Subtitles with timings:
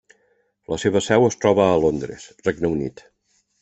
[0.73, 3.09] La seva seu es troba a Londres, Regne Unit.